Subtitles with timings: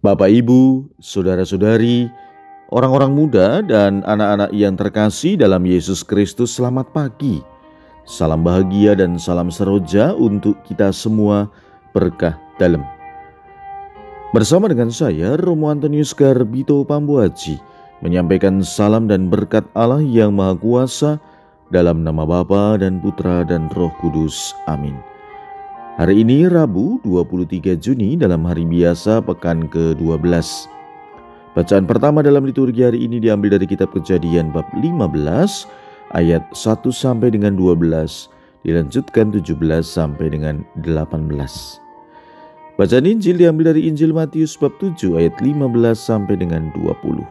[0.00, 2.08] Bapak, Ibu, saudara-saudari,
[2.72, 7.44] orang-orang muda, dan anak-anak yang terkasih dalam Yesus Kristus, selamat pagi.
[8.08, 11.52] Salam bahagia dan salam seroja untuk kita semua
[11.92, 12.80] berkah dalam.
[14.32, 17.60] Bersama dengan saya, Romo Antonius Garbito Pambuaji,
[18.00, 21.20] menyampaikan salam dan berkat Allah yang Maha Kuasa
[21.68, 24.56] dalam nama Bapa dan Putra dan Roh Kudus.
[24.64, 25.09] Amin.
[25.98, 30.22] Hari ini Rabu 23 Juni dalam hari biasa pekan ke-12.
[31.58, 35.02] Bacaan pertama dalam liturgi hari ini diambil dari kitab Kejadian bab 15
[36.14, 38.30] ayat 1 sampai dengan 12,
[38.62, 39.50] dilanjutkan 17
[39.82, 41.26] sampai dengan 18.
[42.78, 45.58] Bacaan Injil diambil dari Injil Matius bab 7 ayat 15
[45.98, 47.26] sampai dengan 20.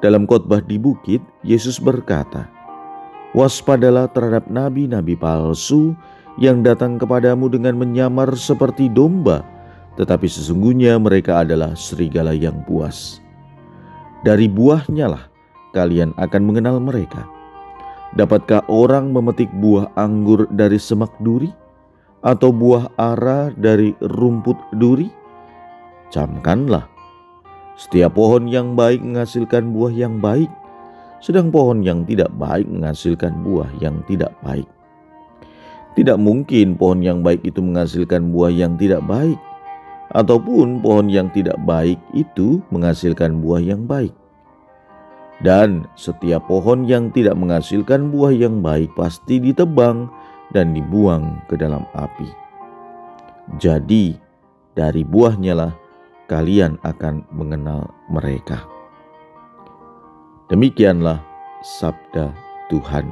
[0.00, 2.48] Dalam khotbah di bukit, Yesus berkata,
[3.36, 5.92] "Waspadalah terhadap nabi-nabi palsu
[6.38, 9.42] yang datang kepadamu dengan menyamar seperti domba,
[9.98, 13.18] tetapi sesungguhnya mereka adalah serigala yang puas.
[14.22, 15.24] Dari buahnya lah
[15.72, 17.24] kalian akan mengenal mereka.
[18.14, 21.50] Dapatkah orang memetik buah anggur dari semak duri,
[22.20, 25.08] atau buah ara dari rumput duri?
[26.10, 26.90] Camkanlah,
[27.78, 30.50] setiap pohon yang baik menghasilkan buah yang baik,
[31.22, 34.66] sedang pohon yang tidak baik menghasilkan buah yang tidak baik.
[35.98, 39.36] Tidak mungkin pohon yang baik itu menghasilkan buah yang tidak baik,
[40.14, 44.14] ataupun pohon yang tidak baik itu menghasilkan buah yang baik.
[45.40, 50.06] Dan setiap pohon yang tidak menghasilkan buah yang baik pasti ditebang
[50.52, 52.28] dan dibuang ke dalam api.
[53.56, 54.14] Jadi,
[54.76, 55.72] dari buahnya lah
[56.30, 58.62] kalian akan mengenal mereka.
[60.46, 61.18] Demikianlah
[61.62, 62.30] sabda
[62.70, 63.10] Tuhan.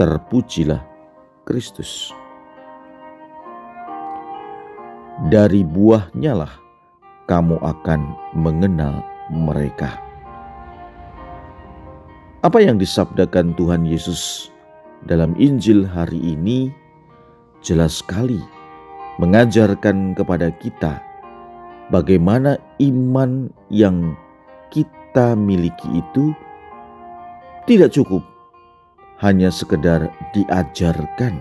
[0.00, 0.91] Terpujilah
[1.42, 2.14] Kristus.
[5.28, 6.52] Dari buahnya lah
[7.30, 8.00] kamu akan
[8.34, 9.98] mengenal mereka.
[12.42, 14.50] Apa yang disabdakan Tuhan Yesus
[15.06, 16.74] dalam Injil hari ini
[17.62, 18.42] jelas sekali
[19.22, 20.98] mengajarkan kepada kita
[21.94, 24.18] bagaimana iman yang
[24.74, 26.34] kita miliki itu
[27.70, 28.31] tidak cukup
[29.22, 31.38] hanya sekedar diajarkan.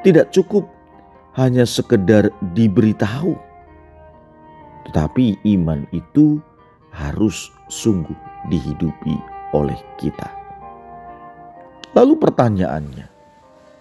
[0.00, 0.64] Tidak cukup
[1.36, 3.36] hanya sekedar diberitahu.
[4.88, 6.40] Tetapi iman itu
[6.96, 8.16] harus sungguh
[8.48, 9.20] dihidupi
[9.52, 10.32] oleh kita.
[11.92, 13.06] Lalu pertanyaannya,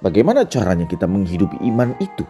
[0.04, 2.28] bagaimana caranya kita menghidupi iman itu?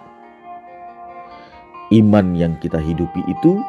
[1.94, 3.62] Iman yang kita hidupi itu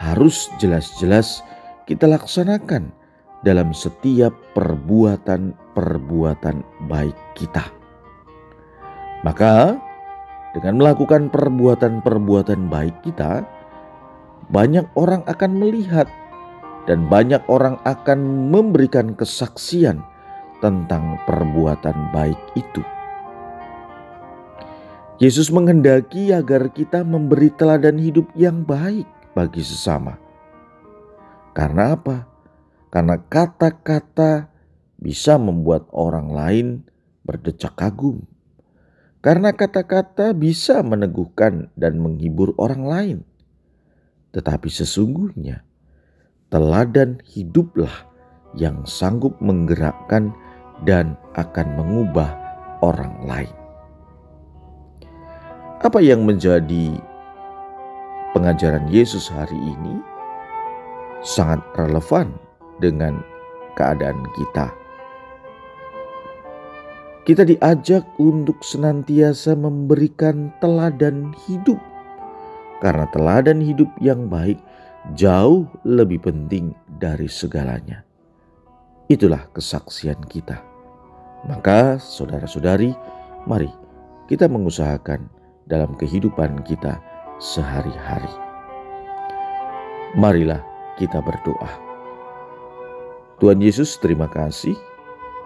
[0.00, 1.44] harus jelas-jelas
[1.84, 2.92] kita laksanakan
[3.42, 4.32] dalam setiap
[5.72, 7.64] perbuatan-perbuatan baik kita.
[9.22, 9.78] Maka,
[10.52, 13.46] dengan melakukan perbuatan-perbuatan baik kita,
[14.50, 16.10] banyak orang akan melihat
[16.84, 20.02] dan banyak orang akan memberikan kesaksian
[20.60, 22.82] tentang perbuatan baik itu.
[25.22, 29.06] Yesus menghendaki agar kita memberi teladan hidup yang baik
[29.38, 30.18] bagi sesama.
[31.54, 32.32] Karena apa?
[32.92, 34.51] karena kata-kata
[35.02, 36.66] bisa membuat orang lain
[37.26, 38.22] berdecak kagum.
[39.22, 43.18] Karena kata-kata bisa meneguhkan dan menghibur orang lain.
[44.30, 45.66] Tetapi sesungguhnya
[46.50, 48.10] teladan hiduplah
[48.54, 50.34] yang sanggup menggerakkan
[50.86, 52.30] dan akan mengubah
[52.82, 53.54] orang lain.
[55.82, 56.94] Apa yang menjadi
[58.34, 59.98] pengajaran Yesus hari ini
[61.22, 62.34] sangat relevan
[62.82, 63.22] dengan
[63.78, 64.81] keadaan kita.
[67.22, 71.78] Kita diajak untuk senantiasa memberikan teladan hidup,
[72.82, 74.58] karena teladan hidup yang baik
[75.14, 78.02] jauh lebih penting dari segalanya.
[79.06, 80.58] Itulah kesaksian kita.
[81.46, 82.90] Maka, saudara-saudari,
[83.46, 83.70] mari
[84.26, 85.22] kita mengusahakan
[85.70, 86.98] dalam kehidupan kita
[87.38, 88.30] sehari-hari.
[90.18, 90.62] Marilah
[90.98, 91.70] kita berdoa.
[93.38, 94.74] Tuhan Yesus terima kasih.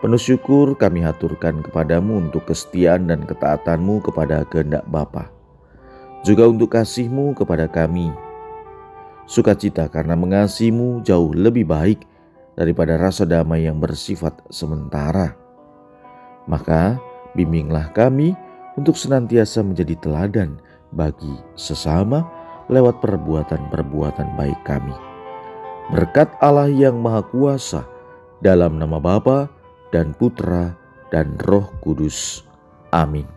[0.07, 5.35] Penuh syukur kami haturkan kepadamu untuk kesetiaan dan ketaatanmu kepada kehendak Bapa.
[6.23, 8.15] Juga untuk kasihmu kepada kami.
[9.27, 12.07] Sukacita karena mengasihimu jauh lebih baik
[12.55, 15.35] daripada rasa damai yang bersifat sementara.
[16.47, 17.03] Maka
[17.35, 18.39] bimbinglah kami
[18.79, 20.63] untuk senantiasa menjadi teladan
[20.95, 22.23] bagi sesama
[22.71, 24.95] lewat perbuatan-perbuatan baik kami
[25.91, 27.83] Berkat Allah yang Maha Kuasa,
[28.39, 29.56] dalam nama Bapa
[29.97, 30.77] dan Putra
[31.09, 32.45] dan Roh Kudus.
[32.93, 33.36] Amin.